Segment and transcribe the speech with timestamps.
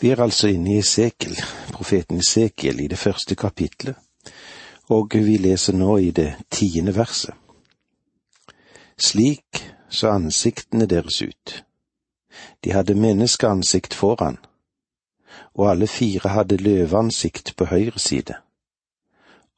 [0.00, 1.38] Vi er altså inne i Esekiel,
[1.72, 3.96] profeten Esekiel, i det første kapitlet,
[4.88, 7.34] og vi leser nå i det tiende verset.
[8.98, 11.64] Slik så ansiktene deres ut.
[12.64, 14.38] De hadde menneskeansikt foran,
[15.54, 18.34] og alle fire hadde løveansikt på høyre side,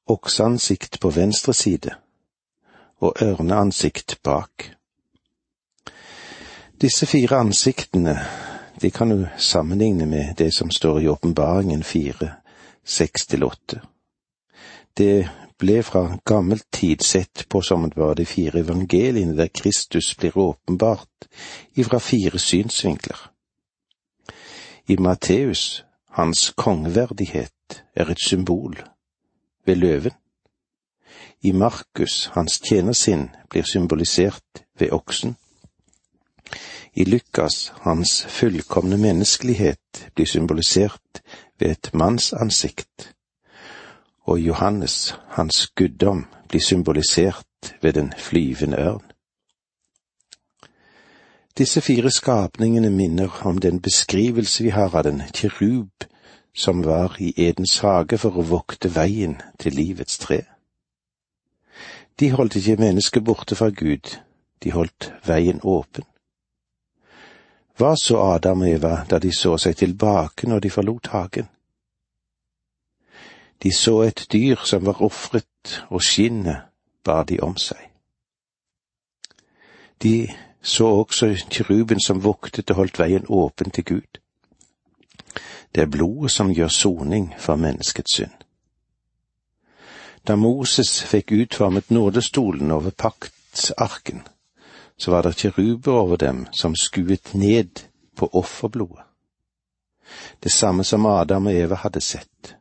[0.07, 1.97] okseansikt på venstre side
[3.01, 4.77] og ørneansikt bak.
[6.81, 8.17] Disse fire ansiktene
[8.81, 12.33] de kan du sammenligne med det som står i Åpenbaringen fire,
[12.85, 13.81] seks til åtte.
[14.97, 15.29] Det
[15.61, 20.39] ble fra gammel tid sett på som det var de fire evangeliene der Kristus blir
[20.39, 21.29] åpenbart
[21.75, 23.19] ifra fire synsvinkler.
[24.87, 28.81] I Matteus, hans kongeverdighet er et symbol
[29.67, 30.17] ved løven.
[31.43, 35.37] I Markus, hans tjenersinn, blir symbolisert ved oksen.
[36.95, 41.23] I Lukas, hans fullkomne menneskelighet blir symbolisert
[41.59, 43.15] ved et manns ansikt,
[44.27, 49.07] og Johannes, hans guddom, blir symbolisert ved den flyvende ørn.
[51.59, 55.91] Disse fire skapningene minner om den beskrivelse vi har av den kirub
[56.55, 60.43] som var i Edens hage for å vokte veien til livets tre.
[62.21, 64.17] De holdt ikke mennesket borte fra Gud,
[64.63, 66.05] de holdt veien åpen.
[67.81, 71.47] Hva så Adam og Eva da de så seg tilbake når de forlot hagen?
[73.63, 76.67] De så et dyr som var ofret, og skinnet
[77.05, 77.81] bar de om seg.
[80.03, 80.29] De
[80.61, 84.21] så også kiruben som voktet og holdt veien åpen til Gud.
[85.75, 88.37] Det er blodet som gjør soning for menneskets synd.
[90.29, 94.21] Da Moses fikk utformet nådestolen over paktsarken,
[95.01, 97.69] så var det kiruber over dem som skuet ned
[98.17, 99.05] på offerblodet.
[100.43, 102.57] Det samme som Adam og Eva hadde sett.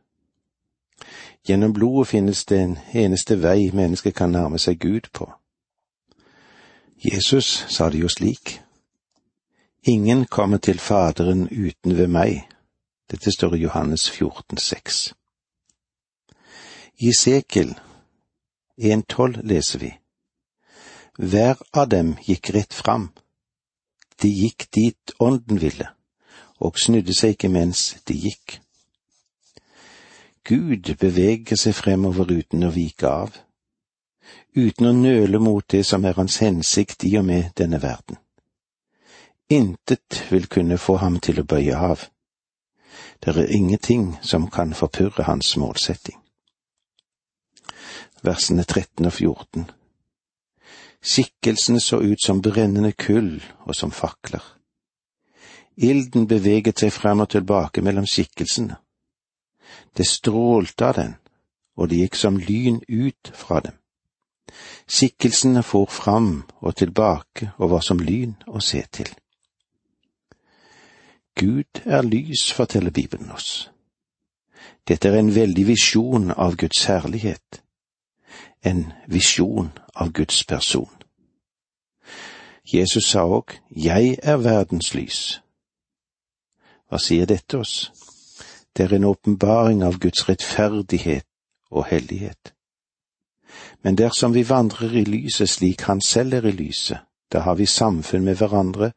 [1.48, 5.28] Gjennom blodet finnes det en eneste vei mennesket kan nærme seg Gud på.
[7.04, 8.60] Jesus sa det jo slik.
[9.82, 12.48] Ingen kommer til Faderen uten ved meg.
[13.10, 15.12] Dette står i Johannes 14, 14,6.
[16.98, 17.74] I Sekel
[18.78, 19.99] 1,12 leser vi.
[21.20, 23.10] Hver av dem gikk rett fram.
[24.22, 25.90] De gikk dit ånden ville,
[26.64, 28.54] og snudde seg ikke mens de gikk.
[30.48, 33.36] Gud beveger seg fremover uten å vike av,
[34.56, 38.16] uten å nøle mot det som er hans hensikt i og med denne verden.
[39.52, 42.06] Intet vil kunne få ham til å bøye av.
[43.20, 46.16] Det er ingenting som kan forpurre hans målsetting.
[48.24, 49.68] Versene 13 og 14
[51.02, 54.42] Skikkelsene så ut som brennende kull og som fakler.
[55.80, 58.76] Ilden beveget seg frem og tilbake mellom skikkelsene.
[59.96, 61.14] Det strålte av den,
[61.76, 63.78] og det gikk som lyn ut fra dem.
[64.90, 69.08] Skikkelsene for fram og tilbake og var som lyn å se til.
[71.40, 73.70] Gud er lys, forteller Bibelen oss.
[74.84, 77.62] Dette er en veldig visjon av Guds herlighet
[78.62, 80.88] en visjon av Guds person.
[82.64, 85.40] Jesus sa òg, Jeg er verdens lys.
[86.88, 87.90] Hva sier dette oss?
[88.76, 91.26] Det er en åpenbaring av Guds rettferdighet
[91.70, 92.54] og hellighet.
[93.82, 96.98] Men dersom vi vandrer i lyset slik Han selv er i lyset,
[97.32, 98.92] da har vi samfunn med hverandre,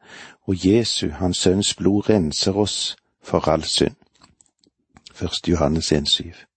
[0.46, 3.96] og Jesu, Hans Sønns blod, renser oss for all synd.
[5.14, 6.53] Første Johannes 1,7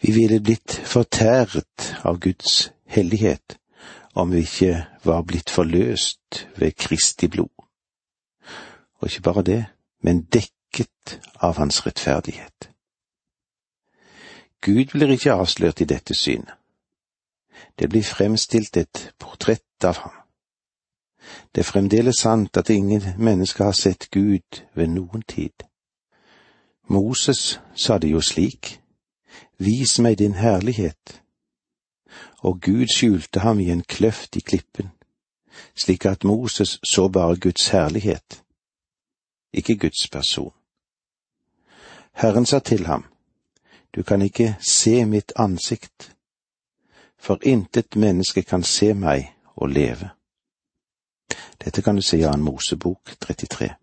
[0.00, 3.58] vi ville blitt fortæret av Guds hellighet
[4.14, 7.52] om vi ikke var blitt forløst ved Kristi blod.
[9.00, 9.64] Og ikke bare det,
[10.02, 12.70] men dekket av Hans rettferdighet.
[14.60, 16.54] Gud blir ikke avslørt i dette synet.
[17.78, 20.16] Det blir fremstilt et portrett av ham.
[21.54, 25.64] Det er fremdeles sant at ingen mennesker har sett Gud ved noen tid.
[26.88, 28.79] Moses sa det jo slik,
[29.60, 31.22] Vis meg din herlighet.
[32.38, 34.88] Og Gud skjulte ham i en kløft i klippen,
[35.76, 38.42] slik at Moses så bare Guds herlighet,
[39.52, 40.52] ikke Guds person.
[42.12, 43.04] Herren sa til ham,
[43.96, 46.16] Du kan ikke se mitt ansikt,
[47.18, 50.10] for intet menneske kan se meg og leve.
[51.64, 53.79] Dette kan du se i Annen Mosebok 33.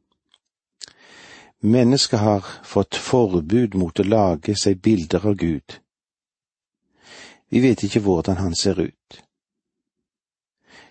[1.59, 5.79] Mennesket har fått forbud mot å lage seg bilder av Gud.
[7.49, 9.21] Vi vet ikke hvordan han ser ut.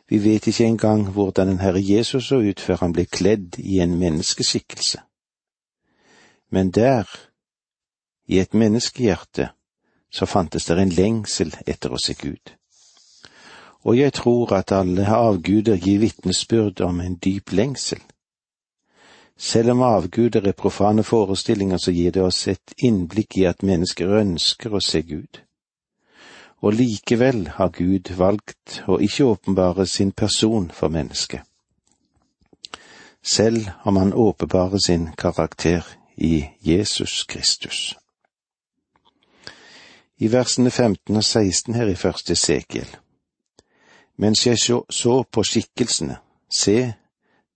[0.09, 3.81] Vi vet ikke engang hvordan den Herre Jesus så ut før han ble kledd i
[3.83, 5.03] en menneskeskikkelse.
[6.51, 7.11] Men der,
[8.27, 9.51] i et menneskehjerte,
[10.11, 12.55] så fantes det en lengsel etter å se Gud.
[13.87, 18.03] Og jeg tror at alle avguder gir vitnesbyrd om en dyp lengsel.
[19.39, 24.15] Selv om avguder er profane forestillinger, så gir det oss et innblikk i at mennesker
[24.21, 25.43] ønsker å se Gud.
[26.65, 31.45] Og likevel har Gud valgt å ikke åpenbare sin person for mennesket,
[33.23, 35.85] selv om han åpenbarer sin karakter
[36.17, 37.95] i Jesus Kristus.
[40.19, 42.89] I versene 15 og 16 her i første Sekiel.
[44.17, 46.17] Mens jeg så, på skikkelsene,
[46.49, 46.95] se,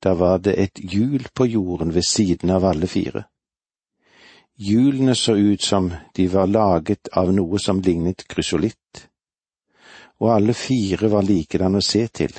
[0.02, 3.24] da var det et hjul på jorden ved siden av alle fire.
[4.60, 9.06] Hjulene så ut som de var laget av noe som lignet krysolitt,
[10.20, 12.32] og alle fire var likedan å se til.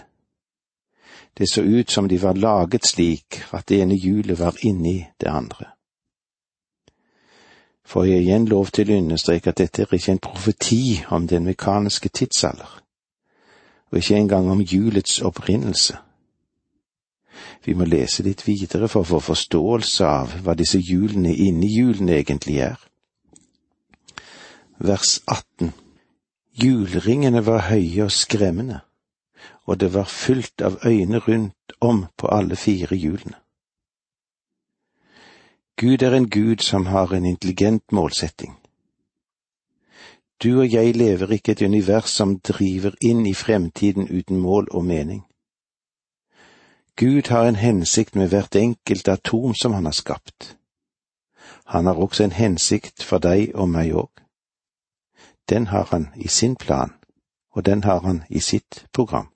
[1.33, 5.29] Det så ut som de var laget slik at det ene hjulet var inni det
[5.29, 5.71] andre.
[7.85, 11.49] Får jeg igjen lov til å understreke at dette er ikke en profeti om den
[11.49, 12.69] mekaniske tidsalder,
[13.91, 15.97] og ikke engang om hjulets opprinnelse.
[17.65, 22.17] Vi må lese litt videre for å få forståelse av hva disse hjulene inni hjulene
[22.21, 22.79] egentlig er.
[24.81, 25.73] Vers 18
[26.61, 28.81] Hjulringene var høye og skremmende,
[29.65, 33.37] og det var fullt av øyne rundt om på alle fire hjulene.
[35.77, 38.57] Gud er en Gud som har en intelligent målsetting.
[40.43, 44.85] Du og jeg lever ikke et univers som driver inn i fremtiden uten mål og
[44.85, 45.23] mening.
[46.95, 50.57] Gud har en hensikt med hvert enkelt atom som han har skapt.
[51.65, 54.11] Han har også en hensikt for deg og meg òg.
[55.49, 56.93] Den har han i sin plan,
[57.51, 59.27] og den har han i sitt program.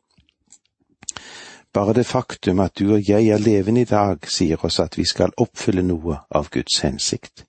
[1.73, 5.03] Bare det faktum at du og jeg er levende i dag, sier oss at vi
[5.05, 7.45] skal oppfylle noe av Guds hensikt.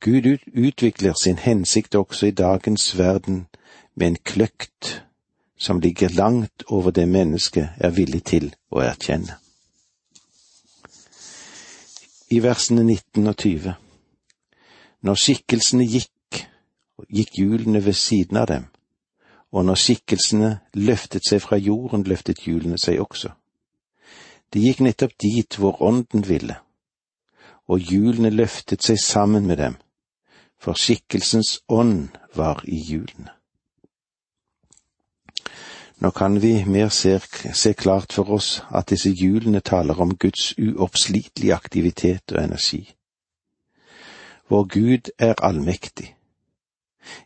[0.00, 3.46] Gud utvikler sin hensikt også i dagens verden
[3.94, 5.04] med en kløkt
[5.60, 9.36] som ligger langt over det mennesket er villig til å erkjenne.
[12.30, 13.74] I versene 19 og 20
[15.02, 16.44] Når skikkelsene gikk,
[17.08, 18.66] gikk hjulene ved siden av dem,
[19.52, 23.32] og når skikkelsene løftet seg fra jorden, løftet hjulene seg også.
[24.52, 26.56] De gikk nettopp dit hvor ånden ville,
[27.66, 29.76] og hjulene løftet seg sammen med dem,
[30.60, 33.39] for skikkelsens ånd var i hjulene.
[36.00, 37.20] Nå kan vi mer se,
[37.52, 42.94] se klart for oss at disse hjulene taler om Guds uoppslitelige aktivitet og energi.
[44.48, 46.14] Vår Gud er allmektig.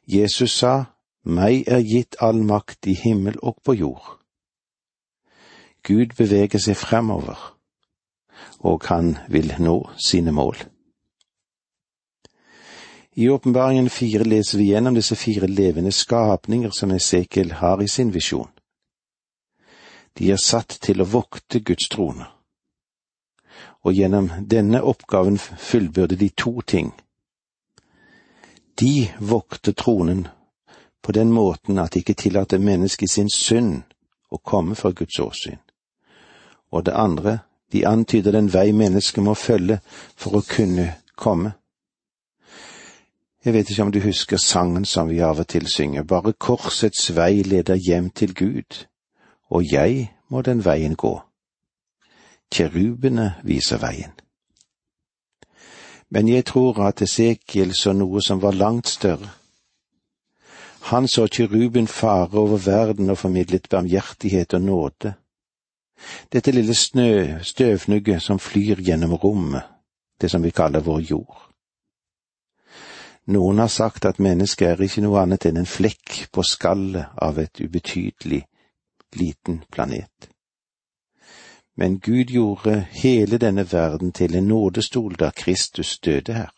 [0.06, 0.85] Jesus sa,
[1.25, 4.19] Meg er gitt all makt i himmel og på jord.
[5.82, 7.38] Gud beveger seg fremover,
[8.59, 10.56] og han vil nå sine mål.
[13.17, 18.11] I åpenbaringen fire leser vi gjennom disse fire levende skapninger som Esekiel har i sin
[18.15, 18.50] visjon.
[20.19, 22.28] De er satt til å vokte Guds trone.
[23.84, 26.93] Og gjennom denne oppgaven fullbyrde de to ting.
[28.81, 30.28] De vokter tronen
[31.02, 33.82] på den måten at de ikke tillater mennesket sin synd
[34.31, 35.58] å komme fra Guds åsyn.
[36.70, 37.38] Og det andre,
[37.72, 39.81] de antyder den vei mennesket må følge
[40.16, 41.55] for å kunne komme.
[43.44, 47.11] Jeg vet ikke om du husker sangen som vi av og til synger, bare korsets
[47.14, 48.87] vei leder hjem til Gud
[49.51, 51.15] og jeg må den veien gå.
[52.55, 54.13] Kjerubene viser veien.
[56.11, 59.33] Men jeg tror at Esekiel så noe som var langt større.
[60.91, 65.15] Han så kjeruben fare over verden og formidlet barmhjertighet og nåde.
[66.33, 69.63] Dette lille snø, støvnugget som flyr gjennom rommet,
[70.21, 71.41] det som vi kaller vår jord.
[73.27, 77.41] Noen har sagt at mennesket er ikke noe annet enn en flekk på skallet av
[77.41, 78.45] et ubetydelig
[79.16, 80.28] liten planet.
[81.76, 86.52] Men Gud gjorde hele denne verden til en nådestol da Kristus døde her.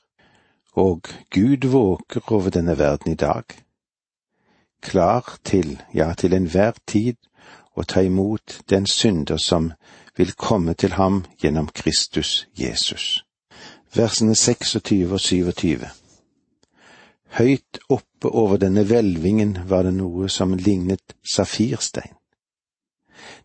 [0.72, 3.44] Og Gud våker over denne verden i dag,
[4.82, 7.16] klar til, ja, til enhver tid
[7.76, 9.72] å ta imot den synder som
[10.16, 13.24] vil komme til ham gjennom Kristus Jesus.
[13.94, 15.88] Versene 26 og 27.
[17.36, 22.15] Høyt oppe over denne hvelvingen var det noe som lignet safirstein.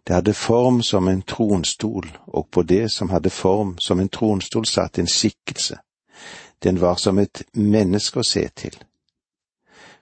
[0.08, 4.66] Det hadde form som en tronstol, og på det som hadde form som en tronstol
[4.66, 5.78] satt en skikkelse.
[6.64, 8.76] Den var som et menneske å se til.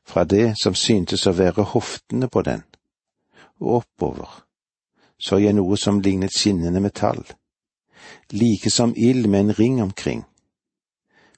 [0.06, 2.64] Fra det som syntes å være hoftene på den,
[3.60, 4.44] og oppover,
[5.20, 7.24] så jeg noe som lignet skinnende metall,
[8.32, 10.26] like som ild med en ring omkring,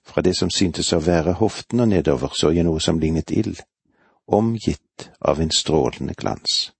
[0.04, 3.62] Fra det som syntes å være hoftene og nedover så jeg noe som lignet ild,
[4.28, 6.72] omgitt av en strålende glans.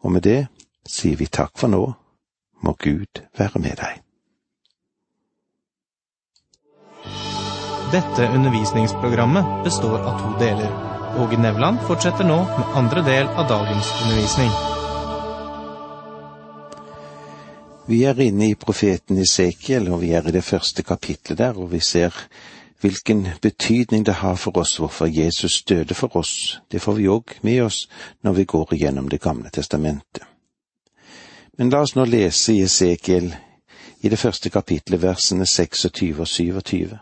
[0.00, 0.40] Og med det
[0.88, 1.82] sier vi takk for nå,
[2.64, 4.00] må Gud være med deg.
[7.90, 10.70] Dette undervisningsprogrammet består av to deler.
[11.18, 14.52] Åge Nevland fortsetter nå med andre del av dagens undervisning.
[17.90, 21.72] Vi er inne i profeten Esekiel, og vi er i det første kapitlet der, og
[21.72, 22.14] vi ser
[22.80, 26.60] hvilken betydning det har for oss hvorfor Jesus døde for oss.
[26.72, 27.88] Det får vi òg med oss
[28.22, 30.22] når vi går igjennom Det gamle testamentet.
[31.58, 33.34] Men la oss nå lese i Esekiel
[34.00, 36.98] i det første kapitlet, versene 26 og 27.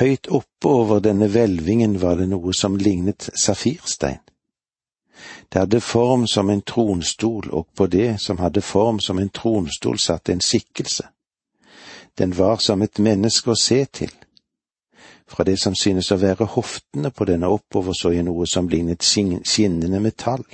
[0.00, 4.22] Høyt oppe over denne hvelvingen var det noe som lignet safirstein.
[5.52, 9.98] Det hadde form som en tronstol, og på det som hadde form som en tronstol
[9.98, 11.13] satt en skikkelse.
[12.18, 14.12] Den var som et menneske å se til.
[15.26, 19.02] Fra det som synes å være hoftene på denne oppover så jeg noe som lignet
[19.02, 20.44] skinnende metall.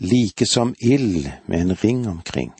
[0.00, 2.52] Like som ild med en ring omkring.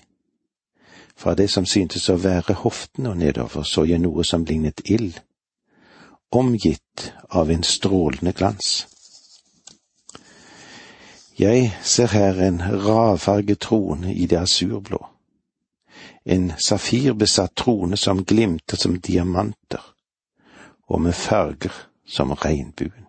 [1.16, 5.18] Fra det som syntes å være hoftene og nedover så jeg noe som lignet ild,
[6.32, 8.86] omgitt av en strålende glans.
[11.36, 15.00] Jeg ser her en ravfarget trone i det asurblå,
[16.24, 19.82] en safirbesatt trone som glimter som diamanter,
[20.88, 21.72] og med farger
[22.06, 23.06] som regnbuen.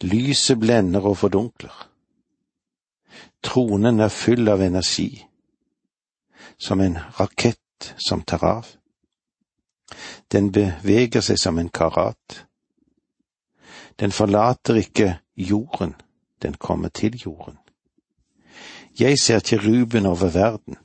[0.00, 1.88] Lyset blender og fordunkler.
[3.42, 5.24] Tronen er full av energi,
[6.58, 8.66] som en rakett som tar av.
[10.32, 12.44] Den beveger seg som en karat.
[13.98, 15.94] Den forlater ikke jorden
[16.42, 17.58] den kommer til jorden.
[19.00, 20.76] Jeg ser kiruben over verden.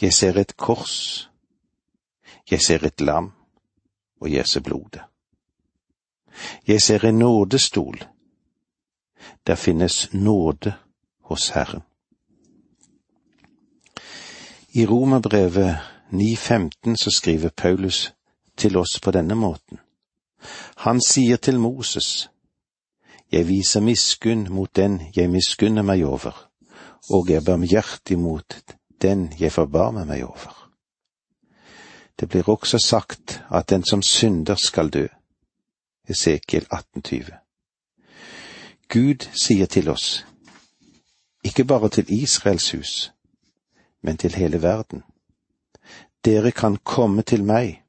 [0.00, 1.30] Jeg ser et kors.
[2.50, 3.32] Jeg ser et lam,
[4.20, 5.02] og jeg ser blodet.
[6.66, 8.04] Jeg ser en nådestol.
[9.46, 10.74] Der finnes nåde
[11.20, 11.82] hos Herren.
[14.72, 15.76] I Romerbrevet
[16.12, 18.14] 9.15 så skriver Paulus
[18.56, 19.78] til oss på denne måten.
[20.76, 22.30] Han sier til Moses,
[23.32, 26.50] jeg viser miskunn mot den jeg miskunner meg over,
[27.10, 28.58] og er barmhjertig mot
[29.02, 30.70] den jeg forbarmer meg over.
[32.20, 35.06] Det blir også sagt at den som synder skal dø.
[36.08, 37.34] Esekiel 1820.
[38.88, 40.26] Gud sier til oss,
[41.44, 43.12] ikke bare til Israels hus,
[44.02, 45.02] men til hele verden.
[46.24, 47.82] Dere kan komme til meg.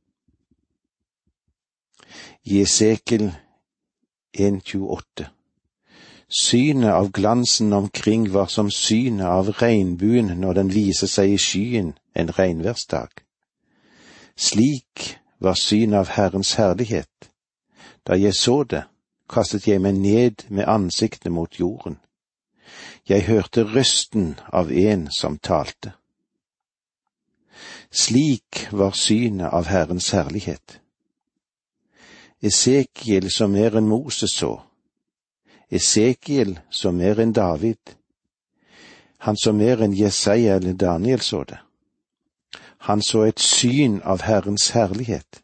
[2.44, 3.36] I Esekiel
[4.40, 5.37] 1.28.
[6.30, 11.94] Synet av glansen omkring var som synet av regnbuen når den viser seg i skyen
[12.16, 13.24] en regnværsdag.
[14.36, 17.30] Slik var synet av Herrens herlighet.
[18.04, 18.84] Da jeg så det,
[19.30, 21.98] kastet jeg meg ned med ansiktet mot jorden.
[23.08, 25.96] Jeg hørte røsten av en som talte.
[27.92, 30.82] Slik var synet av Herrens herlighet.
[32.44, 34.67] Esekiel som mer enn Moses så.
[35.72, 37.96] Esekiel så mer enn David.
[39.18, 41.60] Han så mer enn Jesaja eller Daniel så det.
[42.88, 45.42] Han så et syn av Herrens herlighet.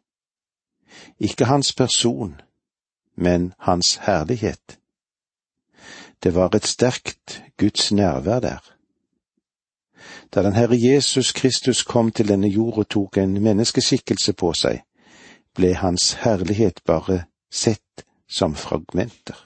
[1.20, 2.42] Ikke hans person,
[3.16, 4.80] men hans herlighet.
[6.24, 8.74] Det var et sterkt Guds nærvær der.
[10.34, 14.82] Da den Herre Jesus Kristus kom til denne jord og tok en menneskeskikkelse på seg,
[15.56, 19.38] ble hans herlighet bare sett som fragmenter.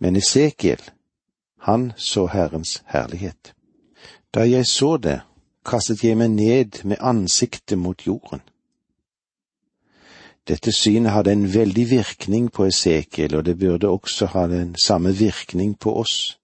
[0.00, 0.80] Men Esekiel,
[1.60, 3.54] han så Herrens herlighet.
[4.34, 5.20] Da jeg så det,
[5.66, 8.40] kastet jeg meg ned med ansiktet mot jorden.
[10.48, 15.12] Dette synet hadde en veldig virkning på Esekiel, og det burde også ha den samme
[15.16, 16.40] virkning på oss.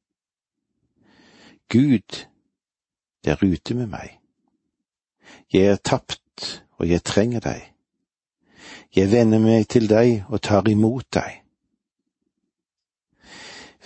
[1.69, 2.27] Gud,
[3.25, 4.19] det er ute med meg.
[5.53, 7.73] Jeg er tapt, og jeg trenger deg.
[8.97, 11.46] Jeg vender meg til deg og tar imot deg.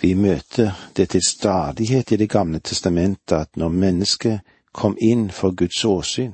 [0.01, 4.39] Vi møter det til stadighet i Det gamle testamentet at når mennesket
[4.73, 6.33] kom inn for Guds åsyn,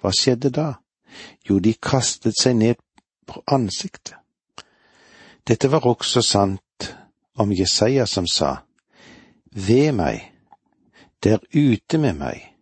[0.00, 0.72] hva skjedde da?
[1.48, 2.78] Jo, de kastet seg ned
[3.26, 4.14] på ansiktet.
[5.48, 6.92] Dette var også sant
[7.34, 8.56] om Jesaja som sa,
[9.50, 10.20] Ved meg,
[11.24, 12.54] der ute med meg.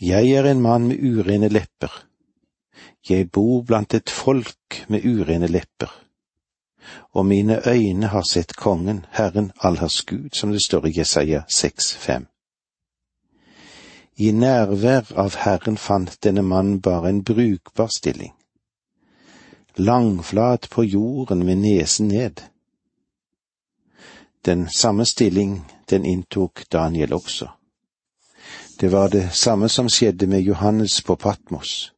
[0.00, 1.92] Jeg er en mann med urene lepper
[3.08, 5.90] jeg bor blant et folk med urene lepper,
[7.12, 12.24] og mine øyne har sett Kongen, Herren allhers Gud, som det står i Jesaja 6,5.
[14.16, 18.34] I nærvær av Herren fant denne mannen bare en brukbar stilling.
[19.76, 22.42] Langflat på jorden med nesen ned.
[24.44, 27.48] Den samme stilling den inntok Daniel også.
[28.80, 31.92] Det var det samme som skjedde med Johannes på Patmos.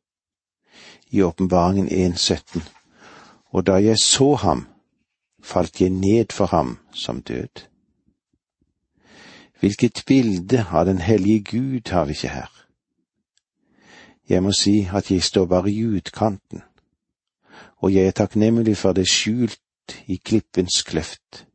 [1.10, 2.60] I åpenbaringen 1.17.
[3.50, 4.66] Og da jeg så ham,
[5.42, 7.66] falt jeg ned for ham som død.
[9.60, 12.50] Hvilket bilde av den hellige Gud har vi ikke her?
[14.28, 16.62] Jeg må si at jeg står bare i utkanten,
[17.76, 19.60] og jeg er takknemlig for det skjult
[20.06, 21.46] i klippens kløft.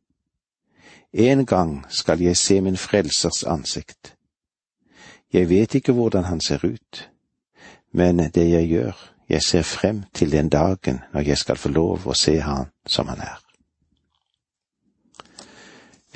[1.12, 4.14] En gang skal jeg se min frelsers ansikt.
[5.32, 7.10] Jeg vet ikke hvordan han ser ut,
[7.92, 12.06] men det jeg gjør, jeg ser frem til den dagen når jeg skal få lov
[12.06, 13.47] å se han som han er.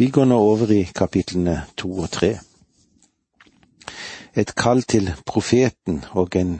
[0.03, 2.33] Vi går nå over i kapitlene to og tre.
[4.35, 6.57] Et kall til profeten og en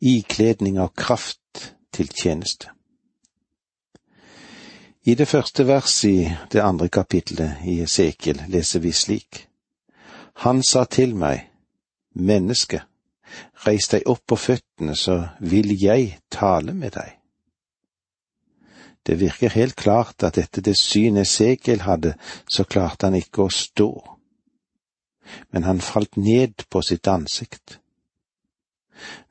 [0.00, 2.70] ikledning av kraft til tjeneste.
[5.04, 9.44] I det første verset i det andre kapitlet i Esekiel leser vi slik.
[10.48, 11.50] Han sa til meg,
[12.16, 12.80] menneske,
[13.68, 17.19] reis deg opp på føttene, så vil jeg tale med deg.
[19.10, 22.12] Det virker helt klart at etter det synet Segel hadde,
[22.46, 23.88] så klarte han ikke å stå.
[25.50, 27.80] Men han falt ned på sitt ansikt.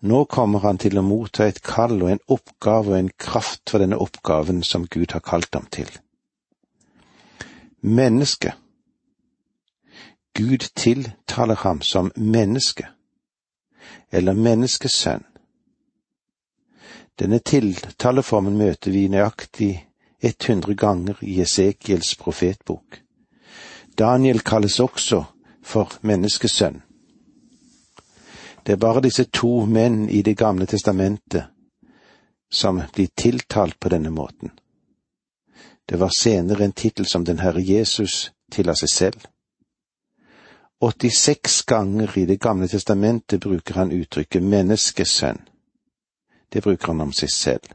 [0.04, 3.80] Nå kommer han til å motta et kall og en oppgave og en kraft for
[3.80, 5.88] denne oppgaven som Gud har kalt ham til.
[7.80, 8.58] Menneske.
[10.36, 12.92] Gud tiltaler ham som menneske,
[14.12, 15.24] eller menneskesønn.
[17.20, 19.74] Denne tiltaleformen møter vi nøyaktig
[20.24, 23.02] 100 ganger i Esekiels profetbok.
[24.00, 25.24] Daniel kalles også
[25.64, 26.80] for menneskesønn.
[28.64, 31.44] Det er bare disse to menn i Det gamle testamentet
[32.52, 34.52] som blir tiltalt på denne måten.
[35.90, 39.20] Det var senere en tittel som den Herre Jesus tilla seg selv.
[40.82, 45.49] 86 ganger i Det gamle testamentet bruker han uttrykket menneskesønn
[46.54, 47.74] det bruker han om seg selv.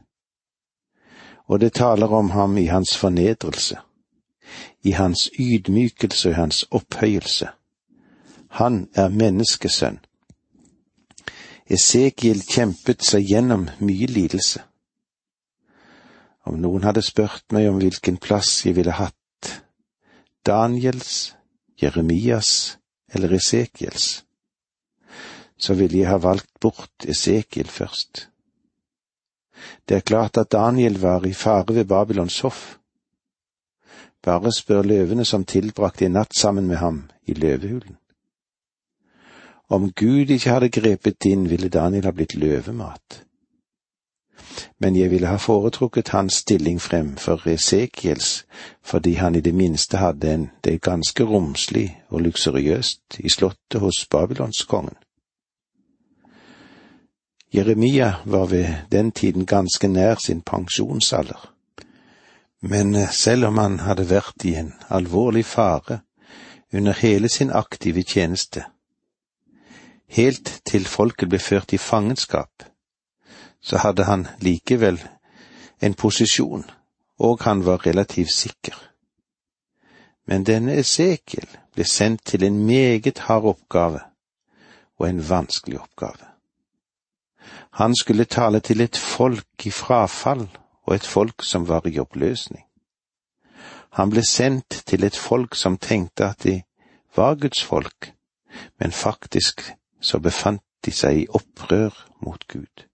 [1.47, 3.77] Og det taler om ham i hans fornedrelse,
[4.83, 7.49] i hans ydmykelse og i hans opphøyelse.
[8.59, 9.99] Han er menneskesønn.
[11.65, 14.61] Esekiel kjempet seg gjennom mye lidelse.
[16.45, 19.49] Om noen hadde spurt meg om hvilken plass jeg ville hatt,
[20.45, 21.33] Daniels,
[21.81, 22.77] Jeremias
[23.09, 24.23] eller Esekiels,
[25.57, 28.27] så ville jeg ha valgt bort Esekiel først.
[29.89, 32.77] Det er klart at Daniel var i fare ved Babylons hoff.
[34.23, 37.97] Bare spør løvene som tilbrakte en natt sammen med ham i løvehulen.
[39.69, 43.21] Om Gud ikke hadde grepet inn, ville Daniel ha blitt løvemat.
[44.79, 48.45] Men jeg ville ha foretrukket hans stilling fremfor Esekiels,
[48.83, 54.05] fordi han i det minste hadde en det ganske romslig og luksuriøst i slottet hos
[54.11, 54.95] babylonskongen.
[57.53, 61.51] Jeremia var ved den tiden ganske nær sin pensjonsalder.
[62.61, 65.99] Men eh, selv om han hadde vært i en alvorlig fare
[66.73, 68.65] under hele sin aktive tjeneste,
[70.07, 72.65] helt til folket ble ført i fangenskap,
[73.61, 74.99] så hadde han likevel
[75.81, 76.65] en posisjon,
[77.19, 78.75] og han var relativt sikker.
[80.27, 83.99] Men denne Esekiel ble sendt til en meget hard oppgave,
[84.97, 86.34] og en vanskelig oppgave.
[87.75, 90.45] Han skulle tale til et folk i frafall
[90.87, 92.63] og et folk som var i oppløsning.
[93.99, 96.61] Han ble sendt til et folk som tenkte at de
[97.15, 98.13] var Guds folk,
[98.79, 101.91] men faktisk så befant de seg i opprør
[102.23, 102.85] mot Gud.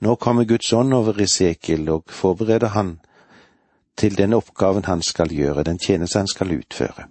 [0.00, 2.98] Nå kommer Guds ånd over Esekiel og forbereder han
[3.96, 7.08] til den oppgaven han skal gjøre, den tjeneste han skal utføre.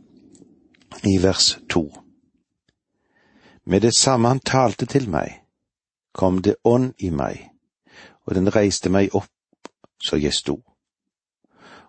[1.03, 1.89] I vers to.
[3.65, 5.46] Med det samme han talte til meg,
[6.17, 7.45] kom det ånd i meg,
[8.25, 9.31] og den reiste meg opp
[10.03, 10.59] så jeg sto.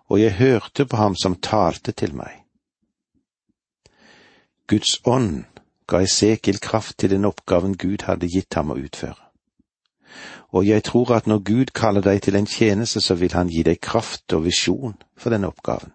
[0.09, 2.45] Og jeg hørte på ham som talte til meg.
[4.69, 5.45] Guds ånd
[5.89, 9.29] ga Esekiel kraft til den oppgaven Gud hadde gitt ham å utføre.
[10.49, 13.63] Og jeg tror at når Gud kaller deg til en tjeneste, så vil han gi
[13.65, 15.93] deg kraft og visjon for denne oppgaven.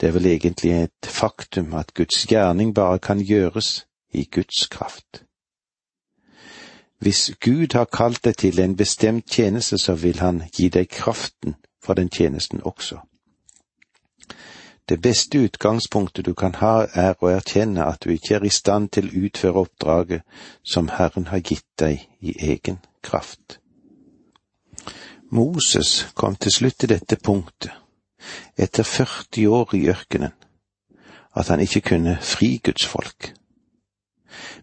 [0.00, 5.25] Det er vel egentlig et faktum at Guds gjerning bare kan gjøres i Guds kraft.
[6.98, 11.56] Hvis Gud har kalt deg til en bestemt tjeneste, så vil han gi deg kraften
[11.82, 12.98] for den tjenesten også.
[14.88, 18.92] Det beste utgangspunktet du kan ha, er å erkjenne at du ikke er i stand
[18.94, 20.22] til å utføre oppdraget
[20.62, 23.58] som Herren har gitt deg i egen kraft.
[25.30, 27.72] Moses kom til slutt til dette punktet,
[28.56, 30.32] etter 40 år i ørkenen,
[31.34, 33.32] at han ikke kunne fri Guds folk.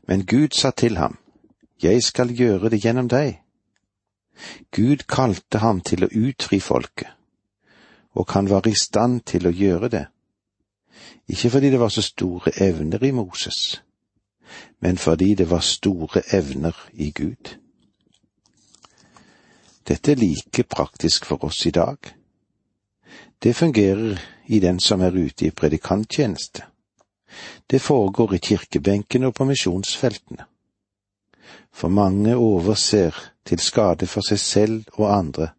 [0.07, 1.19] Men Gud sa til ham,
[1.83, 3.41] Jeg skal gjøre det gjennom deg.
[4.71, 7.11] Gud kalte ham til å utfri folket,
[8.17, 10.07] og han var i stand til å gjøre det
[11.27, 13.81] ikke fordi det var så store evner i Moses,
[14.79, 17.57] men fordi det var store evner i Gud.
[19.87, 21.97] Dette er like praktisk for oss i dag.
[23.43, 26.63] Det fungerer i den som er ute i predikanttjeneste.
[27.71, 30.45] Det foregår i kirkebenken og på misjonsfeltene.
[31.73, 35.49] For mange overser, til skade for seg selv og andre,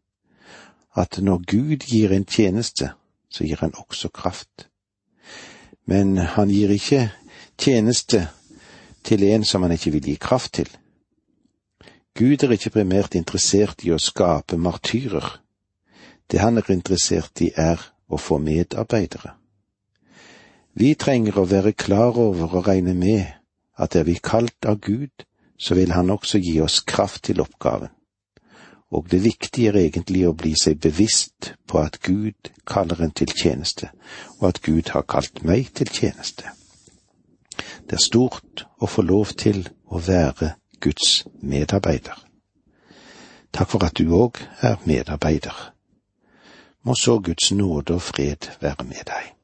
[0.96, 2.92] at når Gud gir en tjeneste,
[3.29, 4.68] så gir han også kraft
[5.85, 7.09] men han gir ikke
[7.61, 8.27] tjeneste
[9.05, 10.68] til en som han ikke vil gi kraft til.
[12.14, 15.27] Gud er ikke primært interessert i å skape martyrer.
[16.31, 19.35] Det han er interessert i, er å få medarbeidere.
[20.74, 23.27] Vi trenger å være klar over og regne med
[23.79, 25.27] at er vi kalt av Gud,
[25.64, 27.88] så vil Han også gi oss kraft til oppgaven
[28.94, 33.33] og det viktige er egentlig å bli seg bevisst på at Gud kaller en til
[33.35, 33.90] tjeneste,
[34.38, 36.53] og at Gud har kalt meg til tjeneste.
[37.90, 42.14] Det er stort å få lov til å være Guds medarbeider.
[43.50, 45.55] Takk for at du òg er medarbeider.
[46.87, 49.35] Må så Guds nåde og fred være med deg.